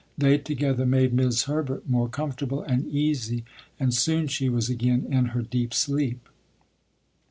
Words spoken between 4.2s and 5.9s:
she was again in her deep